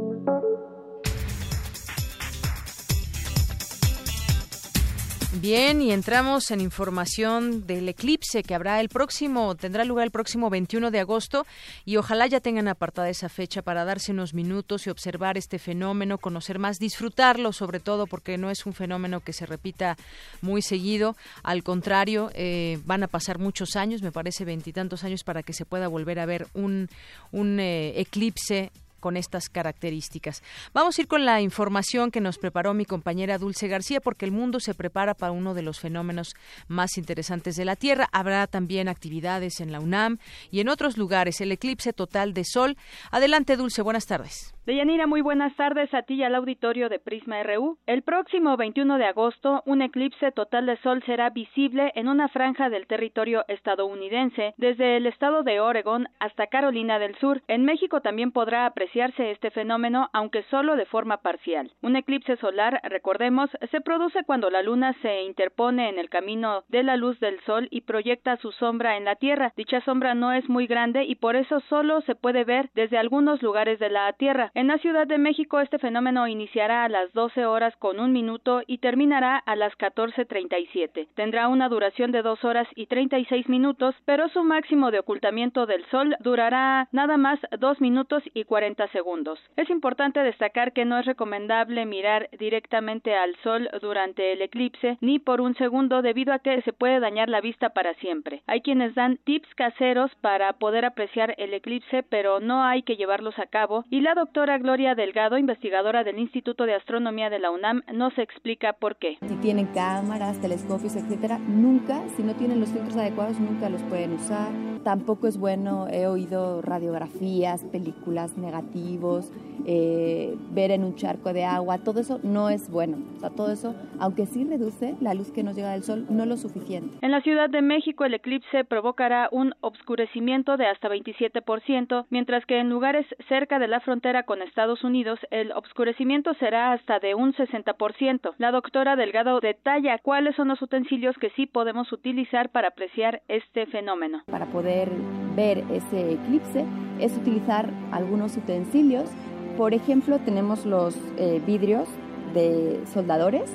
Bien, 5.40 5.82
y 5.82 5.94
entramos 5.94 6.52
en 6.52 6.60
información 6.60 7.66
del 7.66 7.88
eclipse 7.88 8.44
que 8.44 8.54
habrá 8.54 8.82
el 8.82 8.90
próximo, 8.90 9.56
tendrá 9.56 9.86
lugar 9.86 10.04
el 10.04 10.12
próximo 10.12 10.50
21 10.50 10.92
de 10.92 11.00
agosto 11.00 11.46
y 11.86 11.96
ojalá 11.96 12.28
ya 12.28 12.42
tengan 12.42 12.68
apartada 12.68 13.10
esa 13.10 13.30
fecha 13.30 13.62
para 13.62 13.86
darse 13.86 14.12
unos 14.12 14.34
minutos 14.34 14.86
y 14.86 14.90
observar 14.90 15.38
este 15.38 15.58
fenómeno, 15.58 16.18
conocer 16.18 16.60
más, 16.60 16.80
disfrutarlo 16.80 17.54
sobre 17.54 17.80
todo 17.80 18.08
porque 18.08 18.38
no 18.38 18.50
es 18.50 18.66
un 18.66 18.74
fenómeno 18.74 19.22
que 19.22 19.32
se 19.32 19.46
repita 19.46 19.96
muy 20.42 20.62
seguido, 20.62 21.16
al 21.44 21.64
contrario, 21.64 22.30
eh, 22.34 22.80
van 22.84 23.04
a 23.04 23.08
pasar 23.08 23.40
muchos 23.40 23.78
años, 23.78 24.02
me 24.02 24.12
parece 24.12 24.44
veintitantos 24.44 25.06
años 25.06 25.24
para 25.24 25.44
que 25.44 25.54
se 25.54 25.64
pueda 25.64 25.88
volver 25.88 26.20
a 26.20 26.26
ver 26.26 26.48
un, 26.54 26.90
un 27.32 27.58
eh, 27.62 27.94
eclipse 27.96 28.70
con 29.02 29.18
estas 29.18 29.50
características. 29.50 30.42
Vamos 30.74 30.98
a 30.98 31.02
ir 31.02 31.10
con 31.10 31.26
la 31.26 31.42
información 31.42 32.12
que 32.12 32.22
nos 32.22 32.38
preparó 32.38 32.74
mi 32.74 32.86
compañera 32.86 33.38
Dulce 33.38 33.68
García 33.68 34.00
porque 34.00 34.24
el 34.24 34.32
mundo 34.32 34.62
se 34.62 34.74
prepara 34.74 35.14
para 35.14 35.34
uno 35.34 35.54
de 35.54 35.64
los 35.64 35.82
fenómenos 35.82 36.36
más 36.70 36.98
interesantes 36.98 37.58
de 37.58 37.66
la 37.66 37.76
Tierra. 37.76 38.08
Habrá 38.14 38.48
también 38.48 38.88
actividades 38.88 39.60
en 39.60 39.74
la 39.74 39.82
UNAM 39.82 40.20
y 40.52 40.62
en 40.62 40.70
otros 40.70 40.98
lugares. 40.98 41.42
El 41.42 41.52
eclipse 41.52 41.92
total 41.92 42.34
de 42.34 42.46
sol. 42.46 42.78
Adelante, 43.12 43.58
Dulce. 43.58 43.82
Buenas 43.82 44.06
tardes. 44.06 44.54
Deyanira, 44.64 45.08
muy 45.08 45.22
buenas 45.22 45.56
tardes 45.56 45.92
a 45.92 46.04
ti 46.04 46.14
y 46.14 46.24
al 46.24 46.36
auditorio 46.36 46.88
de 46.88 47.00
Prisma 47.00 47.42
RU. 47.42 47.80
El 47.88 48.04
próximo 48.04 48.58
21 48.58 49.00
de 49.00 49.06
agosto, 49.06 49.64
un 49.66 49.82
eclipse 49.82 50.32
total 50.32 50.68
de 50.68 50.78
sol 50.78 51.02
será 51.08 51.32
visible 51.32 51.92
en 51.96 52.08
una 52.08 52.28
franja 52.28 52.70
del 52.70 52.86
territorio 52.86 53.44
estadounidense, 53.48 54.54
desde 54.58 54.98
el 54.98 55.08
estado 55.08 55.42
de 55.42 55.60
Oregon 55.60 56.08
hasta 56.20 56.46
Carolina 56.46 57.00
del 57.00 57.16
Sur. 57.16 57.42
En 57.48 57.66
México 57.66 58.02
también 58.02 58.32
podrá 58.32 58.68
apreciarse 58.68 59.32
este 59.32 59.50
fenómeno, 59.50 60.12
aunque 60.14 60.44
solo 60.52 60.76
de 60.76 60.86
forma 60.86 61.18
parcial. 61.18 61.72
Un 61.82 61.96
eclipse 61.96 62.38
solar, 62.38 62.82
recordemos, 62.84 63.50
se 63.72 63.82
produce 63.82 64.24
cuando 64.26 64.52
la 64.52 64.62
luna 64.62 64.94
se 65.02 65.24
interpone 65.24 65.90
en 65.90 65.98
el 65.98 66.10
camino 66.10 66.66
de 66.68 66.84
la 66.84 66.98
luz 66.98 67.20
del 67.20 67.40
sol 67.46 67.68
y 67.72 67.82
proyecta 67.82 68.38
su 68.38 68.52
sombra 68.52 68.96
en 68.96 69.06
la 69.06 69.16
Tierra. 69.16 69.54
Dicha 69.58 69.82
sombra 69.82 70.14
no 70.14 70.32
es 70.32 70.48
muy 70.50 70.68
grande 70.68 71.04
y 71.06 71.16
por 71.16 71.36
eso 71.36 71.62
solo 71.62 72.02
se 72.02 72.14
puede 72.14 72.44
ver 72.44 72.70
desde 72.76 73.00
algunos 73.00 73.42
lugares 73.42 73.80
de 73.80 73.90
la 73.90 74.14
Tierra. 74.14 74.51
En 74.54 74.68
la 74.68 74.78
Ciudad 74.80 75.08
de 75.08 75.18
México 75.18 75.62
este 75.62 75.80
fenómeno 75.80 76.28
iniciará 76.28 76.84
a 76.84 76.90
las 76.90 77.14
12 77.14 77.46
horas 77.46 77.74
con 77.78 78.02
un 78.02 78.12
minuto 78.12 78.64
y 78.68 78.80
terminará 78.80 79.38
a 79.38 79.56
las 79.56 79.72
14.37. 79.78 81.08
Tendrá 81.16 81.48
una 81.48 81.70
duración 81.70 82.12
de 82.12 82.22
2 82.22 82.44
horas 82.44 82.68
y 82.76 82.88
36 82.88 83.48
minutos, 83.48 83.96
pero 84.04 84.28
su 84.28 84.44
máximo 84.44 84.92
de 84.92 85.00
ocultamiento 85.00 85.66
del 85.68 85.86
sol 85.86 86.18
durará 86.20 86.90
nada 86.92 87.16
más 87.16 87.40
2 87.58 87.80
minutos 87.80 88.24
y 88.34 88.44
40 88.44 88.90
segundos. 88.90 89.40
Es 89.56 89.70
importante 89.70 90.20
destacar 90.20 90.74
que 90.74 90.84
no 90.84 91.00
es 91.00 91.06
recomendable 91.06 91.86
mirar 91.86 92.28
directamente 92.38 93.16
al 93.16 93.38
sol 93.44 93.70
durante 93.82 94.34
el 94.34 94.42
eclipse 94.42 94.98
ni 95.00 95.20
por 95.20 95.40
un 95.40 95.56
segundo 95.56 96.02
debido 96.02 96.34
a 96.34 96.40
que 96.40 96.62
se 96.64 96.74
puede 96.74 97.00
dañar 97.00 97.30
la 97.30 97.40
vista 97.40 97.70
para 97.70 97.94
siempre. 97.96 98.44
Hay 98.48 98.60
quienes 98.60 98.96
dan 98.96 99.16
tips 99.24 99.48
caseros 99.56 100.12
para 100.20 100.52
poder 100.54 100.84
apreciar 100.84 101.36
el 101.38 101.54
eclipse, 101.54 102.04
pero 102.04 102.42
no 102.42 102.66
hay 102.66 102.84
que 102.84 102.98
llevarlos 102.98 103.40
a 103.40 103.46
cabo 103.46 103.86
y 103.90 104.02
la 104.02 104.14
doctora 104.14 104.41
doctora 104.42 104.58
Gloria 104.58 104.96
Delgado, 104.96 105.38
investigadora 105.38 106.04
del 106.04 106.18
Instituto 106.18 106.66
de 106.66 106.74
Astronomía 106.74 107.30
de 107.30 107.38
la 107.38 107.52
UNAM, 107.52 107.84
nos 107.94 108.18
explica 108.18 108.74
por 108.74 108.96
qué. 108.96 109.20
Si 109.28 109.36
tienen 109.36 109.68
cámaras, 109.68 110.42
telescopios, 110.42 110.96
etcétera, 110.96 111.38
nunca, 111.38 112.02
si 112.16 112.24
no 112.24 112.34
tienen 112.34 112.60
los 112.60 112.70
filtros 112.70 112.98
adecuados, 112.98 113.40
nunca 113.40 113.70
los 113.70 113.84
pueden 113.84 114.14
usar. 114.14 114.50
Tampoco 114.84 115.28
es 115.28 115.38
bueno, 115.38 115.88
he 115.90 116.08
oído 116.08 116.64
radiografías, 116.64 117.64
películas 117.66 118.36
negativos, 118.36 119.32
eh, 119.68 120.36
ver 120.50 120.72
en 120.72 120.84
un 120.84 120.96
charco 120.96 121.34
de 121.34 121.46
agua, 121.46 121.78
todo 121.78 122.00
eso 122.00 122.20
no 122.24 122.50
es 122.50 122.68
bueno. 122.72 122.98
O 123.18 123.20
sea, 123.20 123.30
todo 123.30 123.52
eso, 123.52 123.76
aunque 124.00 124.26
sí 124.26 124.44
reduce 124.44 124.96
la 125.02 125.14
luz 125.14 125.32
que 125.32 125.44
nos 125.44 125.56
llega 125.56 125.72
del 125.74 125.84
sol, 125.84 126.08
no 126.10 126.26
lo 126.26 126.36
suficiente. 126.36 126.98
En 127.04 127.12
la 127.12 127.22
Ciudad 127.22 127.48
de 127.48 127.62
México 127.62 128.06
el 128.06 128.16
eclipse 128.16 128.64
provocará 128.64 129.30
un 129.32 129.54
obscurecimiento 129.62 130.58
de 130.58 130.66
hasta 130.66 130.90
27%, 130.90 132.06
mientras 132.10 132.44
que 132.48 132.60
en 132.60 132.70
lugares 132.70 133.06
cerca 133.30 133.60
de 133.60 133.68
la 133.68 133.82
frontera 133.82 134.24
con 134.32 134.42
Estados 134.42 134.82
Unidos 134.86 135.20
el 135.30 135.52
obscurecimiento 135.52 136.34
será 136.36 136.72
hasta 136.72 137.00
de 137.00 137.16
un 137.16 137.34
60%. 137.34 138.34
La 138.38 138.52
doctora 138.52 138.96
Delgado 138.96 139.42
detalla 139.42 139.98
cuáles 139.98 140.38
son 140.38 140.48
los 140.48 140.62
utensilios 140.62 141.18
que 141.18 141.32
sí 141.32 141.48
podemos 141.48 141.92
utilizar 141.92 142.48
para 142.48 142.70
apreciar 142.70 143.24
este 143.28 143.66
fenómeno. 143.66 144.24
Para 144.32 144.46
poder 144.46 144.90
ver 145.36 145.66
ese 145.70 146.14
eclipse 146.14 146.64
es 147.02 147.18
utilizar 147.18 147.70
algunos 147.92 148.38
utensilios 148.38 149.10
Por 149.58 149.74
ejemplo, 149.74 150.18
tenemos 150.20 150.66
los 150.66 150.96
eh, 151.18 151.42
vidrios 151.46 151.90
de 152.34 152.80
soldadores. 152.86 153.54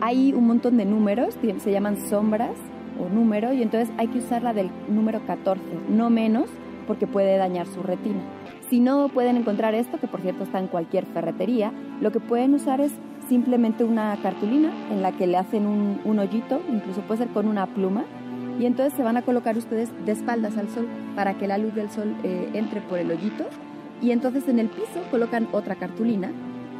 Hay 0.00 0.32
un 0.32 0.44
montón 0.48 0.76
de 0.76 0.86
números, 0.86 1.38
se 1.58 1.70
llaman 1.70 1.96
sombras 2.08 2.56
o 2.98 3.08
número, 3.08 3.52
y 3.52 3.62
entonces 3.62 3.94
hay 3.96 4.08
que 4.08 4.18
usar 4.18 4.42
la 4.42 4.54
del 4.54 4.70
número 4.88 5.20
14, 5.24 5.62
no 5.88 6.10
menos, 6.10 6.50
porque 6.88 7.06
puede 7.06 7.36
dañar 7.36 7.68
su 7.68 7.84
retina. 7.84 8.39
Si 8.70 8.78
no 8.78 9.08
pueden 9.08 9.36
encontrar 9.36 9.74
esto, 9.74 9.98
que 9.98 10.06
por 10.06 10.20
cierto 10.20 10.44
está 10.44 10.60
en 10.60 10.68
cualquier 10.68 11.04
ferretería, 11.04 11.72
lo 12.00 12.12
que 12.12 12.20
pueden 12.20 12.54
usar 12.54 12.80
es 12.80 12.92
simplemente 13.28 13.82
una 13.82 14.16
cartulina 14.22 14.70
en 14.92 15.02
la 15.02 15.10
que 15.10 15.26
le 15.26 15.36
hacen 15.36 15.66
un, 15.66 16.00
un 16.04 16.18
hoyito, 16.20 16.62
incluso 16.72 17.00
puede 17.02 17.18
ser 17.18 17.28
con 17.28 17.48
una 17.48 17.66
pluma, 17.66 18.04
y 18.60 18.66
entonces 18.66 18.92
se 18.94 19.02
van 19.02 19.16
a 19.16 19.22
colocar 19.22 19.56
ustedes 19.56 19.88
de 20.06 20.12
espaldas 20.12 20.56
al 20.56 20.68
sol 20.68 20.86
para 21.16 21.34
que 21.34 21.48
la 21.48 21.58
luz 21.58 21.74
del 21.74 21.90
sol 21.90 22.14
eh, 22.22 22.50
entre 22.54 22.80
por 22.82 22.98
el 22.98 23.10
hoyito 23.10 23.46
y 24.02 24.12
entonces 24.12 24.46
en 24.48 24.58
el 24.58 24.68
piso 24.68 25.02
colocan 25.10 25.48
otra 25.52 25.76
cartulina 25.76 26.30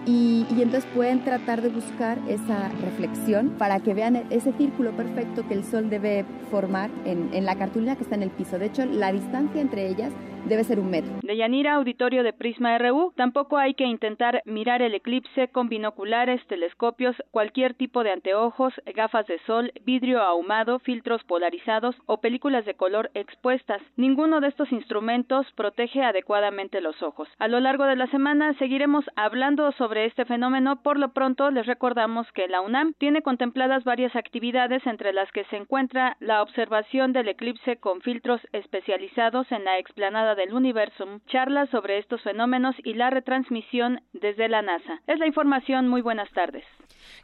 y, 0.07 0.47
y, 0.51 0.63
entonces 0.63 0.89
pueden 0.95 1.25
tratar 1.25 1.61
de 1.61 1.69
buscar 1.69 2.19
esa 2.27 2.69
reflexión 2.83 3.51
para 3.59 3.81
que 3.81 3.93
vean 3.93 4.25
ese 4.31 4.53
círculo 4.53 4.93
perfecto 4.93 5.47
que 5.47 5.55
el 5.55 5.65
sol 5.65 5.91
debe 5.91 6.25
formar 6.51 6.91
en, 7.05 7.29
en 7.35 7.45
la 7.45 7.57
cartulina 7.57 7.97
que 7.97 8.05
está 8.05 8.15
en 8.15 8.23
el 8.23 8.31
piso. 8.31 8.59
De 8.59 8.67
hecho, 8.67 8.87
la 8.87 9.13
distancia 9.13 9.61
entre 9.61 9.89
ellas 9.89 10.11
debe 10.47 10.65
ser 10.65 10.79
un 10.81 10.91
metro. 10.91 11.13
De 11.23 11.37
Yanira, 11.37 11.75
auditorio 11.75 12.23
de 12.23 12.33
Prisma 12.33 12.77
RU, 12.79 13.13
tampoco 13.17 13.59
hay 13.59 13.75
que 13.75 13.85
intentar 13.85 14.43
mirar 14.45 14.83
el 14.83 14.95
eclipse 14.95 15.49
con 15.49 15.69
binoculares, 15.69 16.45
telescopios, 16.47 17.17
cualquier 17.31 17.75
tipo 17.75 18.03
de 18.03 18.13
anteojos, 18.13 18.75
gafas 18.95 19.27
de 19.27 19.39
sol, 19.47 19.73
vidrio 19.85 20.23
ahumado, 20.23 20.79
filtros 20.81 21.23
polarizados 21.25 21.97
o 22.07 22.21
películas 22.21 22.65
de 22.65 22.75
color 22.75 23.11
expuestas. 23.15 23.83
Ninguno 23.97 24.41
de 24.41 24.49
estos 24.49 24.73
instrumentos 24.73 25.47
protege 25.55 26.03
adecuadamente 26.03 26.81
los 26.81 27.03
ojos. 27.03 27.29
A 27.39 27.49
lo 27.49 27.61
largo 27.61 27.85
de 27.85 27.97
la 27.97 28.07
semana 28.09 28.55
seguiremos 28.55 29.05
hablando 29.17 29.73
sobre 29.73 30.07
este 30.07 30.25
fenómeno. 30.25 30.83
Por 30.83 30.99
lo 30.99 31.13
pronto, 31.13 31.51
les 31.51 31.67
recordamos 31.67 32.31
que 32.33 32.49
la 32.49 32.61
UNAM 32.61 32.95
tiene 32.99 33.23
contempladas 33.23 33.85
varias 33.85 34.15
actividades 34.17 34.87
entre 34.87 35.13
las 35.13 35.31
que 35.33 35.45
se 35.45 35.57
encuentra 35.57 36.17
la 36.21 36.43
observación 36.43 37.13
del 37.13 37.29
eclipse 37.29 37.77
con 37.77 38.01
filtros 38.01 38.41
especializados 38.53 39.51
en 39.53 39.65
la 39.65 39.79
explanada 39.79 40.30
del 40.35 40.53
Universum, 40.53 41.21
charlas 41.27 41.69
sobre 41.71 41.99
estos 41.99 42.23
fenómenos 42.23 42.75
y 42.85 42.95
la 42.95 43.11
retransmisión 43.11 44.01
desde 44.13 44.49
la 44.49 44.63
NASA. 44.63 45.01
Es 45.07 45.19
la 45.19 45.27
información. 45.27 45.89
Muy 45.89 46.03
buenas 46.03 46.31
tardes. 46.33 46.65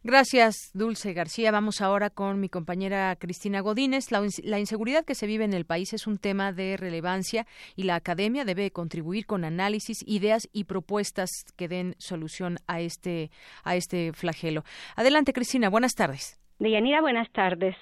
Gracias, 0.02 0.70
Dulce 0.74 1.12
García. 1.12 1.50
Vamos 1.50 1.80
ahora 1.80 2.10
con 2.10 2.40
mi 2.40 2.48
compañera 2.48 3.14
Cristina 3.16 3.60
Godínez. 3.60 4.10
La, 4.10 4.22
la, 4.44 4.58
inseguridad 4.58 5.04
que 5.04 5.14
se 5.14 5.26
vive 5.26 5.44
en 5.44 5.52
el 5.52 5.64
país 5.64 5.92
es 5.92 6.06
un 6.06 6.18
tema 6.18 6.52
de 6.52 6.76
relevancia 6.76 7.46
y 7.74 7.84
la 7.84 7.96
academia 7.96 8.44
debe 8.44 8.70
contribuir 8.70 9.26
con 9.26 9.44
análisis, 9.44 9.98
ideas 10.06 10.48
y 10.52 10.64
propuestas 10.64 11.30
que 11.56 11.68
den 11.68 11.94
solución 11.98 12.58
a 12.66 12.80
este, 12.80 13.30
a 13.64 13.76
este 13.76 14.12
flagelo. 14.12 14.62
Adelante, 14.96 15.32
Cristina. 15.32 15.68
Buenas 15.68 15.94
tardes. 15.94 16.40
Deyanira, 16.58 17.00
buenas 17.00 17.30
tardes. 17.32 17.76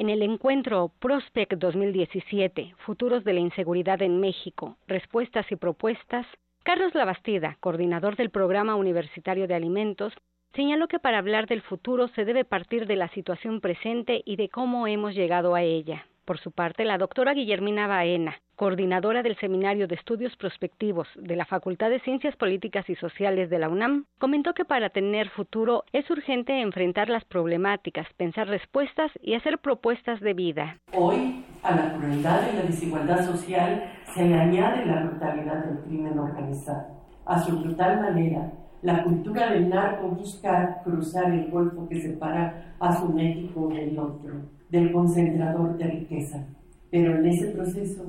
En 0.00 0.08
el 0.08 0.22
encuentro 0.22 0.90
Prospect 0.98 1.52
2017, 1.58 2.74
Futuros 2.86 3.22
de 3.22 3.34
la 3.34 3.40
Inseguridad 3.40 4.00
en 4.00 4.18
México, 4.18 4.78
Respuestas 4.86 5.44
y 5.52 5.56
Propuestas, 5.56 6.26
Carlos 6.62 6.94
Labastida, 6.94 7.58
coordinador 7.60 8.16
del 8.16 8.30
Programa 8.30 8.76
Universitario 8.76 9.46
de 9.46 9.56
Alimentos, 9.56 10.14
señaló 10.54 10.88
que 10.88 11.00
para 11.00 11.18
hablar 11.18 11.46
del 11.46 11.60
futuro 11.60 12.08
se 12.08 12.24
debe 12.24 12.46
partir 12.46 12.86
de 12.86 12.96
la 12.96 13.08
situación 13.08 13.60
presente 13.60 14.22
y 14.24 14.36
de 14.36 14.48
cómo 14.48 14.86
hemos 14.86 15.14
llegado 15.14 15.54
a 15.54 15.60
ella. 15.60 16.06
Por 16.24 16.38
su 16.38 16.52
parte, 16.52 16.84
la 16.84 16.98
doctora 16.98 17.34
Guillermina 17.34 17.86
Baena, 17.86 18.36
coordinadora 18.54 19.22
del 19.22 19.36
Seminario 19.38 19.88
de 19.88 19.94
Estudios 19.94 20.36
Prospectivos 20.36 21.08
de 21.16 21.34
la 21.34 21.46
Facultad 21.46 21.90
de 21.90 22.00
Ciencias 22.00 22.36
Políticas 22.36 22.88
y 22.88 22.94
Sociales 22.96 23.50
de 23.50 23.58
la 23.58 23.68
UNAM, 23.68 24.04
comentó 24.18 24.52
que 24.52 24.64
para 24.64 24.90
tener 24.90 25.30
futuro 25.30 25.84
es 25.92 26.08
urgente 26.10 26.60
enfrentar 26.60 27.08
las 27.08 27.24
problemáticas, 27.24 28.06
pensar 28.16 28.48
respuestas 28.48 29.10
y 29.22 29.34
hacer 29.34 29.58
propuestas 29.58 30.20
de 30.20 30.34
vida. 30.34 30.78
Hoy, 30.92 31.44
a 31.62 31.74
la 31.74 31.94
crueldad 31.94 32.52
y 32.52 32.56
la 32.56 32.62
desigualdad 32.62 33.24
social 33.24 33.92
se 34.14 34.24
le 34.24 34.34
añade 34.34 34.86
la 34.86 35.04
brutalidad 35.04 35.64
del 35.64 35.78
crimen 35.84 36.18
organizado. 36.18 37.00
A 37.24 37.40
su 37.40 37.58
brutal 37.58 38.00
manera, 38.00 38.52
la 38.82 39.02
cultura 39.02 39.50
del 39.50 39.68
narco 39.68 40.08
busca 40.08 40.80
cruzar 40.84 41.32
el 41.32 41.50
golfo 41.50 41.88
que 41.88 42.00
separa 42.00 42.74
a 42.78 42.92
su 42.94 43.08
México 43.08 43.68
del 43.68 43.98
otro 43.98 44.59
del 44.70 44.92
concentrador 44.92 45.76
de 45.76 45.84
riqueza. 45.84 46.44
Pero 46.90 47.16
en 47.16 47.26
ese 47.26 47.48
proceso 47.48 48.04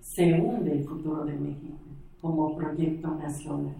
se 0.00 0.40
hunde 0.40 0.72
el 0.72 0.84
futuro 0.84 1.24
de 1.24 1.34
México 1.34 1.74
como 2.20 2.56
proyecto 2.56 3.08
nacional. 3.14 3.74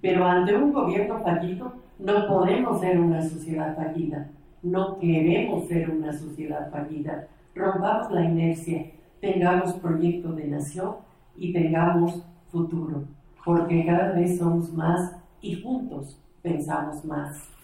Pero 0.00 0.24
ante 0.24 0.54
un 0.56 0.72
gobierno 0.72 1.20
fallido 1.22 1.72
no 1.98 2.26
podemos 2.28 2.80
ser 2.80 3.00
una 3.00 3.22
sociedad 3.22 3.74
fallida, 3.74 4.28
no 4.62 4.98
queremos 4.98 5.66
ser 5.66 5.90
una 5.90 6.12
sociedad 6.12 6.70
fallida. 6.70 7.26
Rompamos 7.54 8.12
la 8.12 8.24
inercia, 8.24 8.90
tengamos 9.20 9.72
proyecto 9.74 10.32
de 10.32 10.46
nación 10.46 10.96
y 11.36 11.52
tengamos 11.52 12.22
futuro, 12.52 13.04
porque 13.44 13.86
cada 13.86 14.12
vez 14.12 14.38
somos 14.38 14.72
más 14.72 15.16
y 15.40 15.60
juntos 15.62 16.20
pensamos 16.42 17.04
más. 17.04 17.55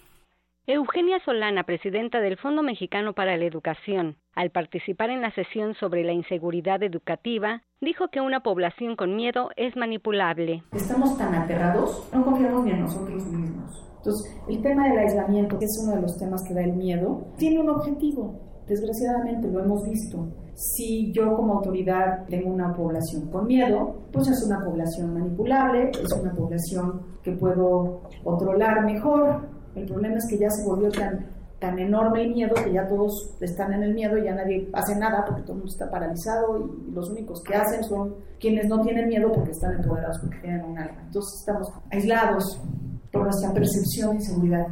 Eugenia 0.68 1.18
Solana, 1.24 1.64
presidenta 1.64 2.20
del 2.20 2.36
Fondo 2.36 2.62
Mexicano 2.62 3.14
para 3.14 3.36
la 3.36 3.44
Educación, 3.44 4.14
al 4.32 4.50
participar 4.50 5.10
en 5.10 5.20
la 5.20 5.34
sesión 5.34 5.74
sobre 5.74 6.04
la 6.04 6.12
inseguridad 6.12 6.80
educativa, 6.84 7.62
dijo 7.80 8.10
que 8.12 8.20
una 8.20 8.44
población 8.44 8.94
con 8.94 9.16
miedo 9.16 9.50
es 9.56 9.74
manipulable. 9.74 10.62
Estamos 10.70 11.18
tan 11.18 11.34
aterrados, 11.34 12.08
no 12.14 12.24
confiamos 12.24 12.64
ni 12.64 12.70
en 12.70 12.80
nosotros 12.82 13.26
mismos. 13.26 13.92
Entonces, 13.96 14.40
el 14.48 14.62
tema 14.62 14.88
del 14.88 14.98
aislamiento, 14.98 15.58
que 15.58 15.64
es 15.64 15.80
uno 15.82 15.96
de 15.96 16.02
los 16.02 16.16
temas 16.16 16.44
que 16.46 16.54
da 16.54 16.62
el 16.62 16.74
miedo, 16.74 17.26
tiene 17.38 17.58
un 17.58 17.68
objetivo. 17.68 18.62
Desgraciadamente 18.68 19.48
lo 19.48 19.64
hemos 19.64 19.82
visto. 19.82 20.28
Si 20.54 21.12
yo 21.12 21.34
como 21.34 21.54
autoridad 21.54 22.24
tengo 22.28 22.52
una 22.52 22.72
población 22.72 23.28
con 23.32 23.48
miedo, 23.48 24.06
pues 24.12 24.28
es 24.28 24.46
una 24.46 24.64
población 24.64 25.12
manipulable, 25.12 25.90
es 25.90 26.12
una 26.12 26.32
población 26.32 27.02
que 27.24 27.32
puedo 27.32 28.02
controlar 28.22 28.84
mejor, 28.84 29.48
el 29.74 29.86
problema 29.86 30.16
es 30.16 30.26
que 30.28 30.38
ya 30.38 30.50
se 30.50 30.64
volvió 30.66 30.90
tan, 30.90 31.26
tan 31.58 31.78
enorme 31.78 32.24
el 32.24 32.34
miedo 32.34 32.54
que 32.54 32.72
ya 32.72 32.86
todos 32.86 33.36
están 33.40 33.72
en 33.72 33.82
el 33.84 33.94
miedo 33.94 34.18
y 34.18 34.24
ya 34.24 34.34
nadie 34.34 34.68
hace 34.72 34.96
nada 34.96 35.24
porque 35.24 35.42
todo 35.42 35.52
el 35.52 35.58
mundo 35.58 35.72
está 35.72 35.90
paralizado 35.90 36.58
y 36.58 36.92
los 36.92 37.10
únicos 37.10 37.42
que 37.42 37.54
hacen 37.54 37.82
son 37.84 38.14
quienes 38.40 38.68
no 38.68 38.80
tienen 38.82 39.08
miedo 39.08 39.30
porque 39.32 39.52
están 39.52 39.74
empoderados, 39.74 40.18
porque 40.20 40.38
tienen 40.38 40.64
un 40.64 40.78
alma. 40.78 41.02
Entonces 41.06 41.40
estamos 41.40 41.68
aislados 41.90 42.60
por 43.12 43.22
nuestra 43.22 43.52
percepción 43.52 44.10
de 44.10 44.16
inseguridad. 44.16 44.66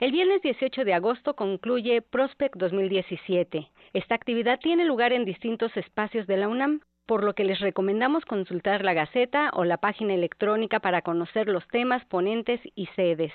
El 0.00 0.12
viernes 0.12 0.42
18 0.42 0.84
de 0.84 0.94
agosto 0.94 1.34
concluye 1.34 2.02
Prospect 2.02 2.56
2017. 2.56 3.68
Esta 3.92 4.14
actividad 4.14 4.58
tiene 4.60 4.84
lugar 4.84 5.12
en 5.12 5.24
distintos 5.24 5.76
espacios 5.76 6.26
de 6.26 6.36
la 6.36 6.48
UNAM, 6.48 6.80
por 7.06 7.22
lo 7.22 7.34
que 7.34 7.44
les 7.44 7.60
recomendamos 7.60 8.24
consultar 8.24 8.84
la 8.84 8.94
Gaceta 8.94 9.50
o 9.54 9.64
la 9.64 9.78
página 9.78 10.14
electrónica 10.14 10.80
para 10.80 11.02
conocer 11.02 11.48
los 11.48 11.66
temas, 11.68 12.04
ponentes 12.06 12.60
y 12.74 12.86
sedes. 12.96 13.32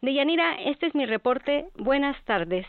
Deyanira, 0.00 0.54
este 0.64 0.86
es 0.86 0.94
mi 0.94 1.06
reporte. 1.06 1.66
Buenas 1.76 2.16
tardes. 2.24 2.64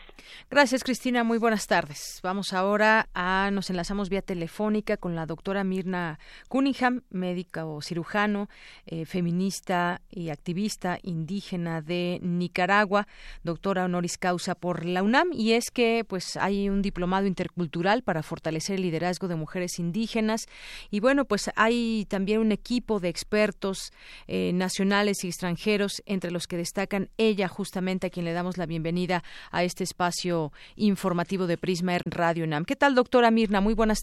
Gracias, 0.50 0.82
Cristina. 0.82 1.22
Muy 1.22 1.38
buenas 1.38 1.68
tardes. 1.68 2.18
Vamos 2.24 2.52
ahora 2.52 3.08
a, 3.14 3.50
nos 3.52 3.70
enlazamos 3.70 4.08
vía 4.08 4.20
telefónica 4.20 4.96
con 4.96 5.14
la 5.14 5.26
doctora 5.26 5.62
Mirna 5.62 6.18
Cunningham, 6.48 7.02
médica 7.08 7.66
o 7.66 7.82
cirujano, 7.82 8.48
eh, 8.84 9.04
feminista 9.04 10.00
y 10.10 10.30
activista 10.30 10.98
indígena 11.04 11.82
de 11.82 12.18
Nicaragua, 12.20 13.06
doctora 13.44 13.84
honoris 13.84 14.18
causa 14.18 14.56
por 14.56 14.84
la 14.84 15.04
UNAM. 15.04 15.28
Y 15.32 15.52
es 15.52 15.70
que, 15.70 16.04
pues, 16.04 16.36
hay 16.36 16.68
un 16.68 16.82
diplomado 16.82 17.28
intercultural 17.28 18.02
para 18.02 18.24
fortalecer 18.24 18.74
el 18.74 18.82
liderazgo 18.82 19.28
de 19.28 19.36
mujeres 19.36 19.78
indígenas. 19.78 20.48
Y 20.90 20.98
bueno, 20.98 21.26
pues 21.26 21.48
hay 21.54 22.06
también 22.08 22.40
un 22.40 22.50
equipo 22.50 22.98
de 22.98 23.08
expertos 23.08 23.92
eh, 24.26 24.50
nacionales 24.52 25.22
y 25.22 25.28
extranjeros, 25.28 26.02
entre 26.06 26.32
los 26.32 26.48
que 26.48 26.56
destacan 26.56 27.08
ella 27.20 27.48
justamente 27.48 28.06
a 28.06 28.10
quien 28.10 28.24
le 28.24 28.32
damos 28.32 28.56
la 28.56 28.66
bienvenida 28.66 29.22
a 29.50 29.62
este 29.62 29.84
espacio 29.84 30.52
informativo 30.76 31.46
de 31.46 31.58
Prisma 31.58 31.98
Radio 32.06 32.44
UNAM. 32.44 32.64
¿Qué 32.64 32.76
tal, 32.76 32.94
doctora 32.94 33.30
Mirna? 33.30 33.60
Muy 33.60 33.74
buenas 33.74 33.98